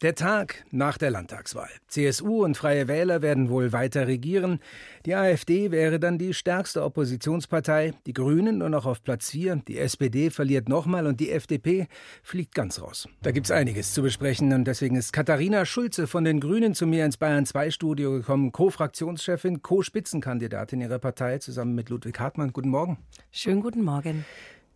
Der 0.00 0.14
Tag 0.14 0.64
nach 0.70 0.96
der 0.96 1.10
Landtagswahl. 1.10 1.70
CSU 1.88 2.44
und 2.44 2.56
Freie 2.56 2.86
Wähler 2.86 3.20
werden 3.20 3.48
wohl 3.48 3.72
weiter 3.72 4.06
regieren. 4.06 4.60
Die 5.04 5.16
AfD 5.16 5.72
wäre 5.72 5.98
dann 5.98 6.18
die 6.18 6.34
stärkste 6.34 6.84
Oppositionspartei. 6.84 7.94
Die 8.06 8.12
Grünen 8.12 8.58
nur 8.58 8.68
noch 8.68 8.86
auf 8.86 9.02
Platz 9.02 9.32
4. 9.32 9.56
Die 9.66 9.76
SPD 9.76 10.30
verliert 10.30 10.68
nochmal 10.68 11.08
und 11.08 11.18
die 11.18 11.32
FDP 11.32 11.88
fliegt 12.22 12.54
ganz 12.54 12.80
raus. 12.80 13.08
Da 13.22 13.32
gibt's 13.32 13.50
einiges 13.50 13.92
zu 13.92 14.02
besprechen 14.02 14.52
und 14.52 14.66
deswegen 14.66 14.94
ist 14.94 15.12
Katharina 15.12 15.64
Schulze 15.64 16.06
von 16.06 16.22
den 16.22 16.38
Grünen 16.38 16.76
zu 16.76 16.86
mir 16.86 17.04
ins 17.04 17.16
Bayern 17.16 17.44
2 17.44 17.72
Studio 17.72 18.12
gekommen. 18.12 18.52
Co-Fraktionschefin, 18.52 19.62
Co-Spitzenkandidatin 19.62 20.80
ihrer 20.80 21.00
Partei 21.00 21.38
zusammen 21.38 21.74
mit 21.74 21.90
Ludwig 21.90 22.20
Hartmann. 22.20 22.52
Guten 22.52 22.68
Morgen. 22.68 22.98
Schönen 23.32 23.62
guten 23.62 23.82
Morgen. 23.82 24.24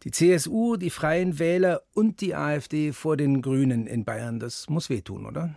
Die 0.05 0.11
CSU, 0.11 0.77
die 0.77 0.91
Freien 0.91 1.39
Wähler 1.39 1.83
und 1.95 2.21
die 2.21 2.35
AfD 2.35 2.93
vor 2.93 3.17
den 3.17 3.41
Grünen 3.41 3.87
in 3.87 4.05
Bayern. 4.05 4.41
Das 4.41 4.69
muss 4.69 4.91
wehtun, 4.91 5.27
oder? 5.27 5.55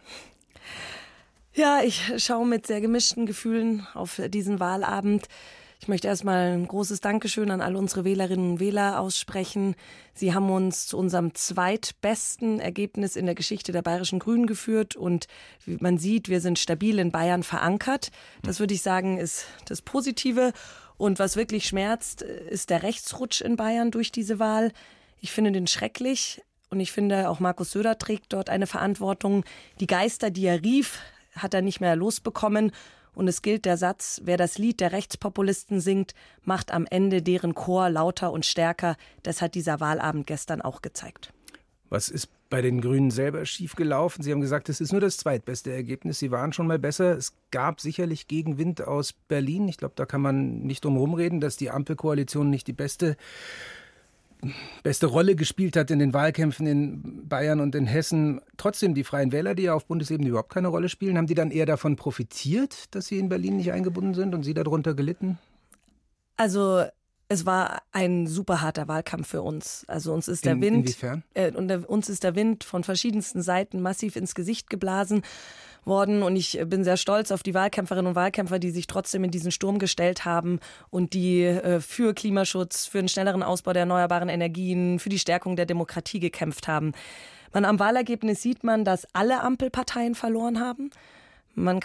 Ja, 1.54 1.82
ich 1.84 2.14
schaue 2.18 2.46
mit 2.46 2.68
sehr 2.68 2.82
gemischten 2.82 3.26
Gefühlen 3.26 3.88
auf 3.94 4.22
diesen 4.30 4.60
Wahlabend. 4.60 5.28
Ich 5.80 5.88
möchte 5.88 6.08
erstmal 6.08 6.54
ein 6.54 6.68
großes 6.68 7.02
Dankeschön 7.02 7.52
an 7.52 7.62
alle 7.62 7.78
unsere 7.78 8.06
Wählerinnen 8.06 8.52
und 8.52 8.60
Wähler 8.60 9.00
aussprechen. 9.00 9.76
Sie 10.14 10.34
haben 10.34 10.50
uns 10.50 10.88
zu 10.88 10.98
unserem 10.98 11.36
zweitbesten 11.36 12.60
Ergebnis 12.60 13.16
in 13.16 13.26
der 13.26 13.36
Geschichte 13.36 13.72
der 13.72 13.82
Bayerischen 13.82 14.20
Grünen 14.20 14.48
geführt 14.48 14.96
und 14.96 15.28
wie 15.66 15.78
man 15.80 15.98
sieht, 15.98 16.30
wir 16.30 16.42
sind 16.42 16.60
stabil 16.60 16.98
in 17.00 17.12
Bayern 17.12 17.44
verankert. 17.44 18.12
Das 18.42 18.60
würde 18.60 18.74
ich 18.74 18.82
sagen, 18.82 19.18
ist 19.18 19.46
das 19.66 19.82
Positive. 19.82 20.54
Und 20.98 21.20
was 21.20 21.36
wirklich 21.36 21.66
schmerzt, 21.66 22.22
ist 22.22 22.70
der 22.70 22.84
Rechtsrutsch 22.84 23.42
in 23.42 23.56
Bayern 23.56 23.92
durch 23.92 24.12
diese 24.12 24.40
Wahl. 24.40 24.72
Ich 25.20 25.32
finde 25.32 25.52
den 25.52 25.68
schrecklich. 25.68 26.42
Und 26.70 26.80
ich 26.80 26.92
finde, 26.92 27.30
auch 27.30 27.40
Markus 27.40 27.72
Söder 27.72 27.98
trägt 27.98 28.34
dort 28.34 28.50
eine 28.50 28.68
Verantwortung. 28.68 29.46
Die 29.80 29.88
Geister, 29.88 30.30
die 30.32 30.46
er 30.46 30.64
rief, 30.64 31.00
hat 31.36 31.54
er 31.54 31.62
nicht 31.62 31.80
mehr 31.80 31.96
losbekommen. 31.96 32.72
Und 33.14 33.28
es 33.28 33.42
gilt 33.42 33.66
der 33.66 33.78
Satz, 33.78 34.22
wer 34.26 34.36
das 34.36 34.58
Lied 34.58 34.82
der 34.82 34.92
Rechtspopulisten 34.92 35.80
singt, 35.80 36.14
macht 36.44 36.72
am 36.72 36.86
Ende 36.86 37.22
deren 37.22 37.56
Chor 37.56 37.90
lauter 37.90 38.32
und 38.32 38.46
stärker. 38.46 38.98
Das 39.24 39.42
hat 39.42 39.56
dieser 39.56 39.80
Wahlabend 39.80 40.28
gestern 40.28 40.62
auch 40.62 40.82
gezeigt. 40.82 41.32
Was 41.90 42.10
ist 42.10 42.28
bei 42.50 42.62
den 42.62 42.82
Grünen 42.82 43.12
selber 43.12 43.46
schiefgelaufen? 43.46 44.24
Sie 44.24 44.32
haben 44.32 44.42
gesagt, 44.42 44.70
es 44.70 44.82
ist 44.82 44.92
nur 44.92 45.02
das 45.02 45.18
zweitbeste 45.18 45.72
Ergebnis. 45.72 46.20
Sie 46.20 46.32
waren 46.32 46.54
schon 46.54 46.68
mal 46.68 46.80
besser. 46.80 47.18
Es 47.18 47.34
gab 47.52 47.82
sicherlich 47.82 48.28
Gegenwind 48.28 48.82
aus 48.82 49.14
Berlin. 49.14 49.68
Ich 49.68 49.78
glaube, 49.78 49.94
da 49.96 50.06
kann 50.06 50.22
man 50.22 50.60
nicht 50.60 50.86
drum 50.86 50.98
rumreden, 50.98 51.42
dass 51.42 51.58
die 51.58 51.72
Ampelkoalition 51.72 52.50
nicht 52.50 52.68
die 52.68 52.74
beste 52.74 53.18
beste 54.84 55.08
Rolle 55.08 55.36
gespielt 55.36 55.76
hat 55.76 55.92
in 55.92 56.00
den 56.00 56.14
Wahlkämpfen 56.14 56.68
in 56.68 57.28
Bayern 57.28 57.60
und 57.60 57.76
in 57.76 57.86
Hessen. 57.86 58.42
Trotzdem 58.58 58.94
die 58.94 59.04
Freien 59.04 59.32
Wähler, 59.32 59.56
die 59.56 59.64
ja 59.64 59.74
auf 59.74 59.86
Bundesebene 59.86 60.30
überhaupt 60.30 60.54
keine 60.54 60.68
Rolle 60.68 60.90
spielen, 60.90 61.18
haben 61.18 61.28
die 61.28 61.34
dann 61.34 61.52
eher 61.52 61.66
davon 61.66 61.96
profitiert, 61.96 62.94
dass 62.94 63.08
sie 63.08 63.18
in 63.18 63.30
Berlin 63.30 63.58
nicht 63.58 63.72
eingebunden 63.72 64.14
sind 64.14 64.36
und 64.36 64.44
sie 64.44 64.54
darunter 64.54 64.94
gelitten? 64.94 65.38
Also 66.38 66.84
es 67.28 67.46
war 67.46 67.82
ein 67.92 68.28
super 68.28 68.62
harter 68.62 68.88
Wahlkampf 68.88 69.28
für 69.28 69.42
uns. 69.42 69.84
Also 69.88 70.14
uns 70.14 70.28
ist 70.28 70.46
der 70.46 70.54
in, 70.54 70.62
Wind, 70.62 70.78
inwiefern? 70.78 71.24
Äh, 71.34 71.52
und 71.52 71.68
der, 71.68 71.90
uns 71.90 72.10
ist 72.10 72.24
der 72.24 72.36
Wind 72.36 72.64
von 72.64 72.84
verschiedensten 72.84 73.42
Seiten 73.42 73.82
massiv 73.82 74.16
ins 74.16 74.36
Gesicht 74.36 74.70
geblasen 74.70 75.24
worden 75.86 76.24
und 76.24 76.36
ich 76.36 76.60
bin 76.66 76.84
sehr 76.84 76.98
stolz 76.98 77.32
auf 77.32 77.44
die 77.44 77.54
Wahlkämpferinnen 77.54 78.10
und 78.10 78.16
Wahlkämpfer, 78.16 78.58
die 78.58 78.72
sich 78.72 78.88
trotzdem 78.88 79.24
in 79.24 79.32
diesen 79.32 79.52
Sturm 79.52 79.78
gestellt 79.78 80.26
haben 80.26 80.60
und 80.90 81.14
die 81.14 81.44
äh, 81.44 81.80
für 81.80 82.14
Klimaschutz, 82.14 82.88
für 82.88 83.00
einen 83.00 83.08
schnelleren 83.08 83.44
Ausbau 83.44 83.74
der 83.74 83.82
erneuerbaren 83.82 84.30
Energien, 84.30 85.00
für 85.00 85.10
die 85.10 85.20
Stärkung 85.20 85.56
der 85.56 85.66
Demokratie 85.66 86.20
gekämpft 86.20 86.68
haben. 86.68 86.94
Man 87.54 87.66
am 87.66 87.80
Wahlergebnis 87.80 88.42
sieht 88.42 88.64
man, 88.64 88.84
dass 88.84 89.08
alle 89.14 89.42
Ampelparteien 89.42 90.16
verloren 90.16 90.60
haben. 90.60 90.90
Man 91.54 91.80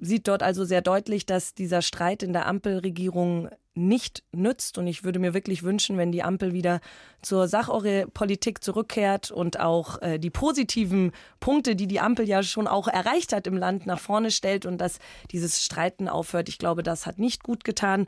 sieht 0.00 0.28
dort 0.28 0.42
also 0.42 0.64
sehr 0.64 0.82
deutlich, 0.82 1.26
dass 1.26 1.54
dieser 1.54 1.82
Streit 1.82 2.22
in 2.22 2.32
der 2.32 2.46
Ampelregierung 2.46 3.48
nicht 3.74 4.24
nützt. 4.32 4.78
Und 4.78 4.86
ich 4.86 5.04
würde 5.04 5.18
mir 5.18 5.34
wirklich 5.34 5.62
wünschen, 5.62 5.96
wenn 5.96 6.12
die 6.12 6.22
Ampel 6.22 6.52
wieder 6.52 6.80
zur 7.22 7.48
Sachpolitik 7.48 8.62
zurückkehrt 8.62 9.30
und 9.30 9.60
auch 9.60 10.02
äh, 10.02 10.18
die 10.18 10.30
positiven 10.30 11.12
Punkte, 11.38 11.76
die 11.76 11.86
die 11.86 12.00
Ampel 12.00 12.28
ja 12.28 12.42
schon 12.42 12.66
auch 12.66 12.88
erreicht 12.88 13.32
hat 13.32 13.46
im 13.46 13.56
Land, 13.56 13.86
nach 13.86 14.00
vorne 14.00 14.30
stellt 14.30 14.66
und 14.66 14.78
dass 14.78 14.98
dieses 15.30 15.64
Streiten 15.64 16.08
aufhört. 16.08 16.48
Ich 16.48 16.58
glaube, 16.58 16.82
das 16.82 17.06
hat 17.06 17.18
nicht 17.18 17.42
gut 17.42 17.64
getan. 17.64 18.06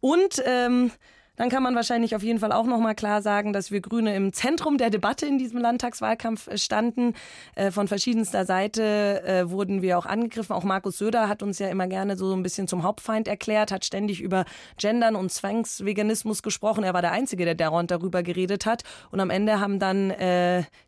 Und 0.00 0.42
ähm, 0.44 0.90
dann 1.36 1.48
kann 1.48 1.62
man 1.62 1.74
wahrscheinlich 1.74 2.14
auf 2.14 2.22
jeden 2.22 2.38
Fall 2.38 2.52
auch 2.52 2.66
noch 2.66 2.78
mal 2.78 2.94
klar 2.94 3.22
sagen, 3.22 3.52
dass 3.52 3.70
wir 3.70 3.80
Grüne 3.80 4.14
im 4.14 4.32
Zentrum 4.32 4.78
der 4.78 4.90
Debatte 4.90 5.26
in 5.26 5.38
diesem 5.38 5.58
Landtagswahlkampf 5.60 6.46
äh, 6.46 6.58
standen. 6.58 7.14
Äh, 7.54 7.70
von 7.70 7.88
verschiedenster 7.88 8.44
Seite 8.44 9.22
äh, 9.24 9.50
wurden 9.50 9.82
wir 9.82 9.98
auch 9.98 10.06
angegriffen. 10.06 10.54
Auch 10.54 10.64
Markus 10.64 10.98
Söder 10.98 11.28
hat 11.28 11.42
uns 11.42 11.58
ja 11.58 11.68
immer 11.68 11.86
gerne 11.88 12.16
so 12.16 12.32
ein 12.34 12.42
bisschen 12.42 12.68
zum 12.68 12.82
Hauptfeind 12.82 13.26
erklärt, 13.26 13.72
hat 13.72 13.84
ständig 13.84 14.20
über 14.20 14.44
Gendern 14.78 15.16
und 15.16 15.32
Zwangsveganismus 15.32 16.42
gesprochen. 16.42 16.84
Er 16.84 16.94
war 16.94 17.02
der 17.02 17.12
Einzige, 17.12 17.44
der 17.44 17.54
darüber 17.54 18.22
geredet 18.22 18.66
hat. 18.66 18.82
Und 19.10 19.20
am 19.20 19.30
Ende 19.30 19.58
haben 19.58 19.78
dann 19.78 20.12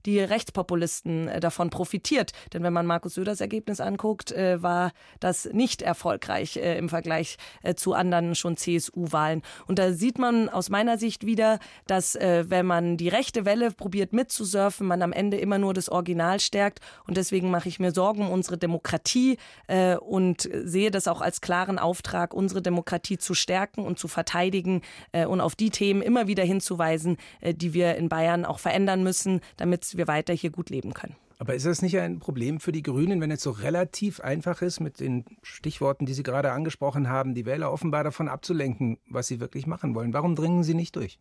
die 0.05 0.21
Rechtspopulisten 0.21 1.31
davon 1.41 1.71
profitiert. 1.71 2.33
Denn 2.53 2.63
wenn 2.63 2.73
man 2.73 2.87
Markus 2.87 3.15
Söders 3.15 3.41
Ergebnis 3.41 3.81
anguckt, 3.81 4.33
war 4.37 4.93
das 5.21 5.47
nicht 5.53 5.83
erfolgreich 5.83 6.57
im 6.57 6.89
Vergleich 6.89 7.39
zu 7.77 7.95
anderen 7.95 8.35
schon 8.35 8.57
CSU-Wahlen. 8.57 9.43
Und 9.67 9.79
da 9.79 9.93
sieht 9.93 10.19
man 10.19 10.36
schon 10.37 10.49
aus 10.49 10.71
meiner 10.71 10.99
Sicht 10.99 11.27
wieder, 11.27 11.59
dass 11.87 12.15
äh, 12.15 12.45
wenn 12.49 12.67
man 12.67 12.97
die 12.97 13.09
rechte 13.09 13.45
Welle 13.45 13.71
probiert 13.71 14.13
mitzusurfen, 14.13 14.87
man 14.87 15.03
am 15.03 15.13
Ende 15.13 15.37
immer 15.37 15.59
nur 15.59 15.75
das 15.75 15.89
Original 15.89 16.41
stärkt. 16.41 16.81
Und 17.07 17.17
deswegen 17.17 17.51
mache 17.51 17.69
ich 17.69 17.81
mir 17.81 17.93
Sorgen 17.93 18.23
um 18.23 18.31
unsere 18.31 18.59
Demokratie 18.59 19.39
äh, 19.67 19.97
und 19.97 20.49
sehe 20.53 20.91
das 20.91 21.09
auch 21.09 21.21
als 21.21 21.41
klaren 21.41 21.79
Auftrag, 21.79 22.35
unsere 22.35 22.63
Demokratie 22.63 23.19
zu 23.19 23.35
stärken 23.35 23.85
und 23.85 23.99
zu 23.99 24.09
verteidigen 24.09 24.83
äh, 25.13 25.27
und 25.27 25.41
auf 25.41 25.55
die 25.55 25.71
Themen 25.71 26.03
immer 26.03 26.27
wieder 26.27 26.45
hinzuweisen, 26.45 27.17
äh, 27.41 27.55
die 27.55 27.75
wir 27.75 27.97
in 27.97 28.09
Bayern 28.09 28.45
auch 28.45 28.59
verändern 28.59 29.03
müssen, 29.03 29.41
damit 29.57 29.97
wir 29.97 30.07
weiter 30.07 30.35
hier 30.35 30.51
gut 30.51 30.71
leben 30.71 30.93
können. 30.95 31.17
Aber 31.39 31.55
ist 31.55 31.67
das 31.67 31.83
nicht 31.83 31.99
ein 31.99 32.19
Problem 32.19 32.61
für 32.61 32.73
die 32.73 32.83
Grünen, 32.83 33.21
wenn 33.21 33.31
es 33.31 33.43
so 33.43 33.51
relativ 33.51 34.21
einfach 34.21 34.63
ist, 34.63 34.81
mit 34.81 35.01
den 35.01 35.25
Stichworten, 35.43 36.07
die 36.07 36.15
Sie 36.15 36.23
gerade 36.23 36.53
angesprochen 36.53 37.09
haben, 37.09 37.35
die 37.35 37.45
Wähler 37.45 37.73
offenbar 37.73 38.05
davon 38.05 38.29
abzulenken, 38.29 38.99
was 39.09 39.27
sie 39.27 39.39
wirklich 39.41 39.67
machen 39.67 39.95
wollen? 39.95 40.15
Warum 40.15 40.35
dringen 40.35 40.63
sie 40.63 40.75
nicht 40.75 40.97
durch? 40.97 41.19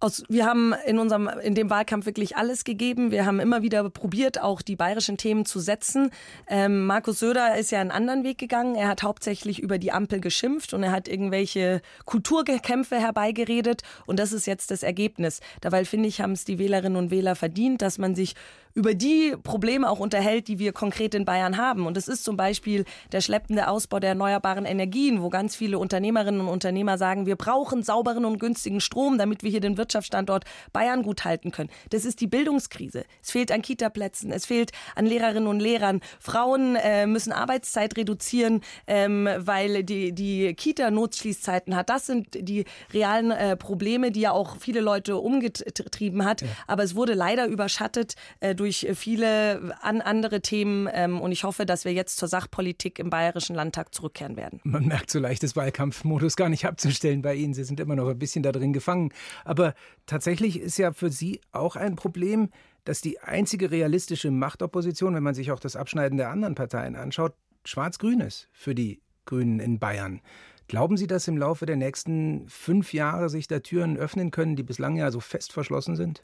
Aus, 0.00 0.22
wir 0.28 0.46
haben 0.46 0.74
in 0.86 1.00
unserem, 1.00 1.28
in 1.42 1.56
dem 1.56 1.70
Wahlkampf 1.70 2.06
wirklich 2.06 2.36
alles 2.36 2.62
gegeben. 2.62 3.10
Wir 3.10 3.26
haben 3.26 3.40
immer 3.40 3.62
wieder 3.62 3.90
probiert, 3.90 4.40
auch 4.40 4.62
die 4.62 4.76
bayerischen 4.76 5.16
Themen 5.16 5.44
zu 5.44 5.58
setzen. 5.58 6.10
Ähm, 6.46 6.86
Markus 6.86 7.18
Söder 7.18 7.56
ist 7.56 7.72
ja 7.72 7.80
einen 7.80 7.90
anderen 7.90 8.22
Weg 8.22 8.38
gegangen. 8.38 8.76
Er 8.76 8.86
hat 8.86 9.02
hauptsächlich 9.02 9.58
über 9.58 9.76
die 9.78 9.90
Ampel 9.90 10.20
geschimpft 10.20 10.72
und 10.72 10.84
er 10.84 10.92
hat 10.92 11.08
irgendwelche 11.08 11.82
Kulturkämpfe 12.04 13.00
herbeigeredet. 13.00 13.82
Und 14.06 14.20
das 14.20 14.32
ist 14.32 14.46
jetzt 14.46 14.70
das 14.70 14.84
Ergebnis. 14.84 15.40
Dabei 15.62 15.84
finde 15.84 16.08
ich, 16.08 16.20
haben 16.20 16.32
es 16.32 16.44
die 16.44 16.60
Wählerinnen 16.60 16.96
und 16.96 17.10
Wähler 17.10 17.34
verdient, 17.34 17.82
dass 17.82 17.98
man 17.98 18.14
sich 18.14 18.36
über 18.78 18.94
die 18.94 19.34
Probleme 19.42 19.90
auch 19.90 19.98
unterhält, 19.98 20.46
die 20.46 20.60
wir 20.60 20.72
konkret 20.72 21.12
in 21.12 21.24
Bayern 21.24 21.56
haben. 21.56 21.84
Und 21.84 21.96
es 21.96 22.06
ist 22.06 22.22
zum 22.22 22.36
Beispiel 22.36 22.84
der 23.10 23.20
schleppende 23.20 23.66
Ausbau 23.66 23.98
der 23.98 24.10
erneuerbaren 24.10 24.64
Energien, 24.64 25.20
wo 25.20 25.30
ganz 25.30 25.56
viele 25.56 25.80
Unternehmerinnen 25.80 26.40
und 26.42 26.46
Unternehmer 26.46 26.96
sagen, 26.96 27.26
wir 27.26 27.34
brauchen 27.34 27.82
sauberen 27.82 28.24
und 28.24 28.38
günstigen 28.38 28.80
Strom, 28.80 29.18
damit 29.18 29.42
wir 29.42 29.50
hier 29.50 29.58
den 29.58 29.78
Wirtschaftsstandort 29.78 30.44
Bayern 30.72 31.02
gut 31.02 31.24
halten 31.24 31.50
können. 31.50 31.70
Das 31.90 32.04
ist 32.04 32.20
die 32.20 32.28
Bildungskrise. 32.28 33.02
Es 33.20 33.32
fehlt 33.32 33.50
an 33.50 33.62
Kitaplätzen, 33.62 34.30
es 34.30 34.46
fehlt 34.46 34.70
an 34.94 35.06
Lehrerinnen 35.06 35.48
und 35.48 35.58
Lehrern. 35.58 36.00
Frauen 36.20 36.76
äh, 36.76 37.08
müssen 37.08 37.32
Arbeitszeit 37.32 37.96
reduzieren, 37.96 38.60
ähm, 38.86 39.28
weil 39.38 39.82
die, 39.82 40.12
die 40.12 40.54
Kita 40.54 40.92
Notschließzeiten 40.92 41.74
hat. 41.74 41.90
Das 41.90 42.06
sind 42.06 42.28
die 42.32 42.64
realen 42.94 43.32
äh, 43.32 43.56
Probleme, 43.56 44.12
die 44.12 44.20
ja 44.20 44.30
auch 44.30 44.58
viele 44.60 44.80
Leute 44.80 45.16
umgetrieben 45.16 46.24
hat. 46.24 46.42
Ja. 46.42 46.48
Aber 46.68 46.84
es 46.84 46.94
wurde 46.94 47.14
leider 47.14 47.46
überschattet 47.46 48.14
äh, 48.38 48.54
durch 48.54 48.67
durch 48.68 48.86
viele 48.94 49.74
an 49.80 50.00
andere 50.00 50.42
Themen. 50.42 50.88
Ähm, 50.92 51.20
und 51.20 51.32
ich 51.32 51.44
hoffe, 51.44 51.64
dass 51.64 51.84
wir 51.84 51.92
jetzt 51.92 52.18
zur 52.18 52.28
Sachpolitik 52.28 52.98
im 52.98 53.08
Bayerischen 53.08 53.56
Landtag 53.56 53.94
zurückkehren 53.94 54.36
werden. 54.36 54.60
Man 54.64 54.86
merkt 54.86 55.10
so 55.10 55.18
leicht 55.18 55.42
das 55.42 55.56
Wahlkampfmodus 55.56 56.36
gar 56.36 56.50
nicht 56.50 56.66
abzustellen 56.66 57.22
bei 57.22 57.34
Ihnen. 57.34 57.54
Sie 57.54 57.64
sind 57.64 57.80
immer 57.80 57.96
noch 57.96 58.08
ein 58.08 58.18
bisschen 58.18 58.42
da 58.42 58.52
drin 58.52 58.72
gefangen. 58.72 59.12
Aber 59.44 59.74
tatsächlich 60.06 60.60
ist 60.60 60.76
ja 60.76 60.92
für 60.92 61.10
Sie 61.10 61.40
auch 61.50 61.76
ein 61.76 61.96
Problem, 61.96 62.50
dass 62.84 63.00
die 63.00 63.20
einzige 63.20 63.70
realistische 63.70 64.30
Machtopposition, 64.30 65.14
wenn 65.14 65.22
man 65.22 65.34
sich 65.34 65.50
auch 65.50 65.60
das 65.60 65.76
Abschneiden 65.76 66.18
der 66.18 66.30
anderen 66.30 66.54
Parteien 66.54 66.94
anschaut, 66.96 67.34
schwarz-grün 67.64 68.20
ist 68.20 68.48
für 68.52 68.74
die 68.74 69.00
Grünen 69.24 69.60
in 69.60 69.78
Bayern. 69.78 70.20
Glauben 70.68 70.98
Sie, 70.98 71.06
dass 71.06 71.26
im 71.28 71.38
Laufe 71.38 71.64
der 71.64 71.76
nächsten 71.76 72.46
fünf 72.48 72.92
Jahre 72.92 73.30
sich 73.30 73.48
da 73.48 73.60
Türen 73.60 73.96
öffnen 73.96 74.30
können, 74.30 74.56
die 74.56 74.62
bislang 74.62 74.96
ja 74.96 75.10
so 75.10 75.20
fest 75.20 75.52
verschlossen 75.52 75.96
sind? 75.96 76.22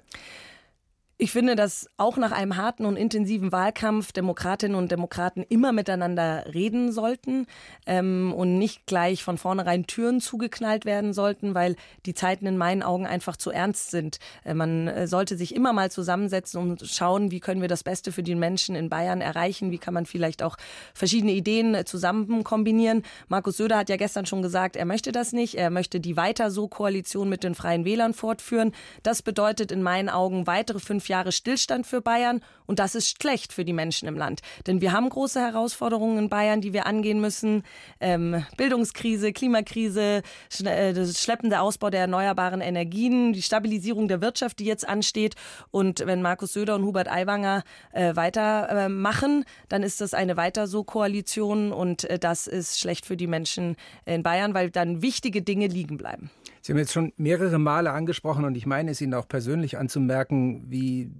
Ich 1.24 1.32
finde, 1.32 1.56
dass 1.56 1.88
auch 1.96 2.18
nach 2.18 2.32
einem 2.32 2.58
harten 2.58 2.84
und 2.84 2.96
intensiven 2.96 3.50
Wahlkampf 3.50 4.12
Demokratinnen 4.12 4.76
und 4.76 4.92
Demokraten 4.92 5.42
immer 5.42 5.72
miteinander 5.72 6.44
reden 6.52 6.92
sollten 6.92 7.46
ähm, 7.86 8.34
und 8.36 8.58
nicht 8.58 8.84
gleich 8.84 9.24
von 9.24 9.38
vornherein 9.38 9.86
Türen 9.86 10.20
zugeknallt 10.20 10.84
werden 10.84 11.14
sollten, 11.14 11.54
weil 11.54 11.76
die 12.04 12.12
Zeiten 12.12 12.44
in 12.44 12.58
meinen 12.58 12.82
Augen 12.82 13.06
einfach 13.06 13.38
zu 13.38 13.50
ernst 13.50 13.90
sind. 13.90 14.18
Äh, 14.44 14.52
man 14.52 14.86
äh, 14.86 15.06
sollte 15.06 15.38
sich 15.38 15.54
immer 15.54 15.72
mal 15.72 15.90
zusammensetzen 15.90 16.60
und 16.60 16.86
schauen, 16.86 17.30
wie 17.30 17.40
können 17.40 17.62
wir 17.62 17.68
das 17.68 17.84
Beste 17.84 18.12
für 18.12 18.22
die 18.22 18.34
Menschen 18.34 18.76
in 18.76 18.90
Bayern 18.90 19.22
erreichen, 19.22 19.70
wie 19.70 19.78
kann 19.78 19.94
man 19.94 20.04
vielleicht 20.04 20.42
auch 20.42 20.58
verschiedene 20.92 21.32
Ideen 21.32 21.74
äh, 21.74 21.86
zusammen 21.86 22.44
kombinieren. 22.44 23.02
Markus 23.28 23.56
Söder 23.56 23.78
hat 23.78 23.88
ja 23.88 23.96
gestern 23.96 24.26
schon 24.26 24.42
gesagt, 24.42 24.76
er 24.76 24.84
möchte 24.84 25.10
das 25.10 25.32
nicht, 25.32 25.54
er 25.54 25.70
möchte 25.70 26.00
die 26.00 26.18
weiter 26.18 26.50
so 26.50 26.68
Koalition 26.68 27.30
mit 27.30 27.44
den 27.44 27.54
Freien 27.54 27.86
Wählern 27.86 28.12
fortführen. 28.12 28.72
Das 29.02 29.22
bedeutet 29.22 29.72
in 29.72 29.82
meinen 29.82 30.10
Augen 30.10 30.46
weitere 30.46 30.80
fünf 30.80 31.04
fünf 31.04 31.08
Jahre 31.14 31.30
Stillstand 31.30 31.86
für 31.86 32.00
Bayern 32.00 32.40
und 32.66 32.80
das 32.80 32.96
ist 32.96 33.22
schlecht 33.22 33.52
für 33.52 33.64
die 33.64 33.72
Menschen 33.72 34.08
im 34.08 34.16
Land. 34.16 34.40
Denn 34.66 34.80
wir 34.80 34.90
haben 34.90 35.08
große 35.08 35.40
Herausforderungen 35.40 36.18
in 36.18 36.28
Bayern, 36.28 36.60
die 36.60 36.72
wir 36.72 36.86
angehen 36.86 37.20
müssen. 37.20 37.62
Ähm, 38.00 38.44
Bildungskrise, 38.56 39.32
Klimakrise, 39.32 40.22
äh, 40.64 40.92
das 40.92 41.22
schleppende 41.22 41.60
Ausbau 41.60 41.90
der 41.90 42.00
erneuerbaren 42.00 42.60
Energien, 42.60 43.32
die 43.32 43.42
Stabilisierung 43.42 44.08
der 44.08 44.20
Wirtschaft, 44.20 44.58
die 44.58 44.64
jetzt 44.64 44.88
ansteht. 44.88 45.36
Und 45.70 46.04
wenn 46.04 46.20
Markus 46.20 46.52
Söder 46.52 46.74
und 46.74 46.84
Hubert 46.84 47.08
Aiwanger 47.08 47.62
äh, 47.92 48.16
weitermachen, 48.16 49.42
äh, 49.42 49.44
dann 49.68 49.84
ist 49.84 50.00
das 50.00 50.12
eine 50.12 50.36
weiter 50.36 50.66
so 50.66 50.82
Koalition 50.82 51.72
und 51.72 52.04
äh, 52.10 52.18
das 52.18 52.48
ist 52.48 52.80
schlecht 52.80 53.06
für 53.06 53.16
die 53.16 53.28
Menschen 53.28 53.76
in 54.04 54.24
Bayern, 54.24 54.52
weil 54.52 54.70
dann 54.70 55.00
wichtige 55.00 55.42
Dinge 55.42 55.68
liegen 55.68 55.96
bleiben. 55.96 56.30
Sie 56.64 56.72
haben 56.72 56.78
jetzt 56.78 56.94
schon 56.94 57.12
mehrere 57.18 57.58
Male 57.58 57.90
angesprochen 57.90 58.46
und 58.46 58.56
ich 58.56 58.64
meine 58.64 58.90
es 58.90 59.02
Ihnen 59.02 59.12
auch 59.12 59.28
persönlich 59.28 59.76
anzumerken, 59.76 60.64
wie 60.70 61.10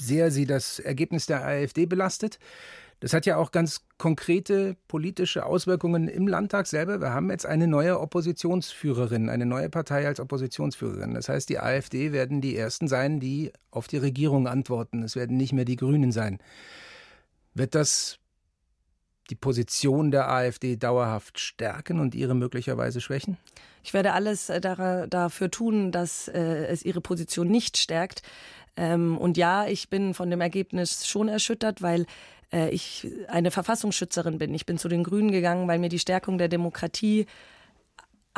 sehr 0.00 0.30
Sie 0.30 0.46
das 0.46 0.78
Ergebnis 0.78 1.26
der 1.26 1.44
AfD 1.44 1.84
belastet. 1.84 2.38
Das 3.00 3.12
hat 3.12 3.26
ja 3.26 3.36
auch 3.36 3.52
ganz 3.52 3.86
konkrete 3.98 4.76
politische 4.88 5.44
Auswirkungen 5.44 6.08
im 6.08 6.26
Landtag 6.26 6.66
selber. 6.66 7.02
Wir 7.02 7.12
haben 7.12 7.30
jetzt 7.30 7.44
eine 7.44 7.66
neue 7.66 8.00
Oppositionsführerin, 8.00 9.28
eine 9.28 9.44
neue 9.44 9.68
Partei 9.68 10.06
als 10.06 10.20
Oppositionsführerin. 10.20 11.12
Das 11.12 11.28
heißt, 11.28 11.50
die 11.50 11.58
AfD 11.58 12.12
werden 12.12 12.40
die 12.40 12.56
Ersten 12.56 12.88
sein, 12.88 13.20
die 13.20 13.52
auf 13.70 13.88
die 13.88 13.98
Regierung 13.98 14.48
antworten. 14.48 15.02
Es 15.02 15.16
werden 15.16 15.36
nicht 15.36 15.52
mehr 15.52 15.66
die 15.66 15.76
Grünen 15.76 16.12
sein. 16.12 16.38
Wird 17.52 17.74
das 17.74 18.20
die 19.30 19.34
Position 19.34 20.10
der 20.10 20.30
AfD 20.30 20.76
dauerhaft 20.76 21.38
stärken 21.38 22.00
und 22.00 22.14
ihre 22.14 22.34
möglicherweise 22.34 23.00
schwächen? 23.00 23.36
Ich 23.82 23.94
werde 23.94 24.12
alles 24.12 24.48
äh, 24.50 24.60
dafür 24.60 25.50
tun, 25.50 25.92
dass 25.92 26.28
äh, 26.28 26.66
es 26.66 26.82
ihre 26.82 27.00
Position 27.00 27.48
nicht 27.48 27.76
stärkt. 27.76 28.22
Ähm, 28.76 29.16
und 29.18 29.36
ja, 29.36 29.66
ich 29.66 29.88
bin 29.88 30.14
von 30.14 30.30
dem 30.30 30.40
Ergebnis 30.40 31.06
schon 31.06 31.28
erschüttert, 31.28 31.82
weil 31.82 32.06
äh, 32.52 32.70
ich 32.70 33.08
eine 33.28 33.50
Verfassungsschützerin 33.50 34.38
bin. 34.38 34.54
Ich 34.54 34.66
bin 34.66 34.78
zu 34.78 34.88
den 34.88 35.04
Grünen 35.04 35.32
gegangen, 35.32 35.68
weil 35.68 35.78
mir 35.78 35.88
die 35.88 35.98
Stärkung 35.98 36.38
der 36.38 36.48
Demokratie 36.48 37.26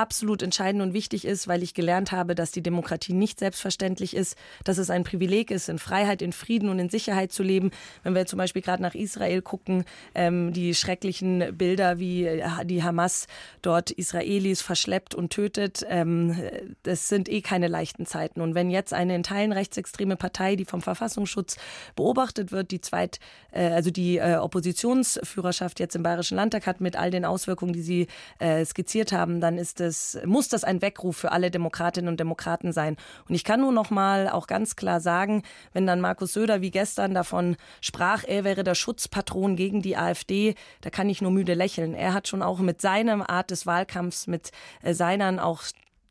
absolut 0.00 0.42
entscheidend 0.42 0.82
und 0.82 0.94
wichtig 0.94 1.26
ist, 1.26 1.46
weil 1.46 1.62
ich 1.62 1.74
gelernt 1.74 2.10
habe, 2.10 2.34
dass 2.34 2.52
die 2.52 2.62
Demokratie 2.62 3.12
nicht 3.12 3.38
selbstverständlich 3.38 4.16
ist, 4.16 4.34
dass 4.64 4.78
es 4.78 4.88
ein 4.88 5.04
Privileg 5.04 5.50
ist, 5.50 5.68
in 5.68 5.78
Freiheit, 5.78 6.22
in 6.22 6.32
Frieden 6.32 6.70
und 6.70 6.78
in 6.78 6.88
Sicherheit 6.88 7.32
zu 7.32 7.42
leben. 7.42 7.70
Wenn 8.02 8.14
wir 8.14 8.24
zum 8.24 8.38
Beispiel 8.38 8.62
gerade 8.62 8.82
nach 8.82 8.94
Israel 8.94 9.42
gucken, 9.42 9.84
ähm, 10.14 10.54
die 10.54 10.74
schrecklichen 10.74 11.54
Bilder, 11.54 11.98
wie 11.98 12.24
äh, 12.24 12.64
die 12.64 12.82
Hamas 12.82 13.26
dort 13.60 13.90
Israelis 13.90 14.62
verschleppt 14.62 15.14
und 15.14 15.30
tötet, 15.34 15.84
ähm, 15.86 16.34
das 16.82 17.08
sind 17.08 17.28
eh 17.28 17.42
keine 17.42 17.68
leichten 17.68 18.06
Zeiten. 18.06 18.40
Und 18.40 18.54
wenn 18.54 18.70
jetzt 18.70 18.94
eine 18.94 19.14
in 19.14 19.22
Teilen 19.22 19.52
rechtsextreme 19.52 20.16
Partei, 20.16 20.56
die 20.56 20.64
vom 20.64 20.80
Verfassungsschutz 20.80 21.58
beobachtet 21.94 22.52
wird, 22.52 22.70
die 22.70 22.80
zweit, 22.80 23.18
äh, 23.52 23.66
also 23.66 23.90
die 23.90 24.16
äh, 24.16 24.36
Oppositionsführerschaft 24.36 25.78
jetzt 25.78 25.94
im 25.94 26.02
Bayerischen 26.02 26.36
Landtag 26.36 26.66
hat 26.66 26.80
mit 26.80 26.96
all 26.96 27.10
den 27.10 27.26
Auswirkungen, 27.26 27.74
die 27.74 27.82
Sie 27.82 28.06
äh, 28.38 28.64
skizziert 28.64 29.12
haben, 29.12 29.42
dann 29.42 29.58
ist 29.58 29.78
es 29.80 29.89
es, 29.90 30.18
muss 30.24 30.48
das 30.48 30.64
ein 30.64 30.80
Weckruf 30.80 31.16
für 31.16 31.32
alle 31.32 31.50
Demokratinnen 31.50 32.08
und 32.08 32.18
Demokraten 32.18 32.72
sein. 32.72 32.96
Und 33.28 33.34
ich 33.34 33.44
kann 33.44 33.60
nur 33.60 33.72
noch 33.72 33.90
mal 33.90 34.28
auch 34.28 34.46
ganz 34.46 34.76
klar 34.76 35.00
sagen, 35.00 35.42
wenn 35.72 35.86
dann 35.86 36.00
Markus 36.00 36.32
Söder 36.32 36.62
wie 36.62 36.70
gestern 36.70 37.12
davon 37.12 37.56
sprach, 37.80 38.24
er 38.26 38.44
wäre 38.44 38.64
der 38.64 38.74
Schutzpatron 38.74 39.56
gegen 39.56 39.82
die 39.82 39.96
AfD, 39.96 40.54
da 40.80 40.90
kann 40.90 41.08
ich 41.08 41.20
nur 41.20 41.30
müde 41.30 41.54
lächeln. 41.54 41.94
Er 41.94 42.14
hat 42.14 42.28
schon 42.28 42.42
auch 42.42 42.60
mit 42.60 42.80
seiner 42.80 43.28
Art 43.28 43.50
des 43.50 43.66
Wahlkampfs, 43.66 44.26
mit 44.26 44.50
äh, 44.82 44.94
seinen 44.94 45.38
auch 45.38 45.62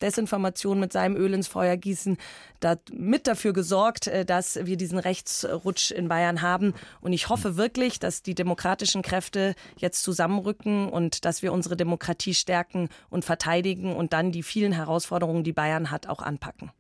Desinformation 0.02 0.80
mit 0.80 0.94
seinem 0.94 1.16
Öl 1.16 1.34
ins 1.34 1.48
Feuer 1.48 1.78
gießen, 1.78 2.18
da 2.60 2.76
mit 2.92 3.28
dafür 3.28 3.54
gesorgt, 3.54 4.08
äh, 4.08 4.26
dass 4.26 4.66
wir 4.66 4.78
diesen 4.78 5.00
Rechtsrutsch 5.00 5.92
in 5.92 6.08
Bayern 6.08 6.42
haben. 6.42 6.74
Und 7.02 7.14
ich 7.14 7.30
hoffe 7.30 7.58
wirklich, 7.58 8.00
dass 8.00 8.22
die 8.22 8.36
demokratischen 8.36 9.02
Kräfte 9.02 9.56
jetzt 9.78 10.04
zusammenrücken 10.04 10.90
und 10.90 11.26
dass 11.26 11.42
wir 11.42 11.54
unsere 11.54 11.78
Demokratie 11.78 12.34
stärken 12.34 12.90
und 13.10 13.26
verteidigen 13.26 13.96
und 13.96 14.14
dann 14.14 14.32
die 14.32 14.44
vielen 14.44 14.72
Herausforderungen, 14.72 15.44
die 15.44 15.54
Bayern 15.54 15.92
hat, 15.92 16.08
auch 16.08 16.22
anpacken 16.22 16.72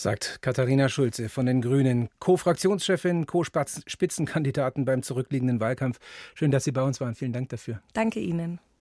sagt 0.00 0.40
Katharina 0.40 0.88
Schulze 0.88 1.28
von 1.28 1.46
den 1.46 1.60
Grünen, 1.60 2.08
Co-Fraktionschefin, 2.18 3.26
Co-Spitzenkandidaten 3.26 4.84
beim 4.84 5.02
zurückliegenden 5.02 5.60
Wahlkampf. 5.60 5.98
Schön, 6.34 6.50
dass 6.50 6.64
Sie 6.64 6.72
bei 6.72 6.82
uns 6.82 7.00
waren. 7.00 7.14
Vielen 7.14 7.32
Dank 7.32 7.50
dafür. 7.50 7.82
Danke 7.92 8.20
Ihnen. 8.20 8.60